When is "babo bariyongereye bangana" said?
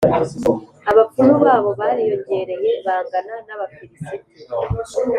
1.43-3.33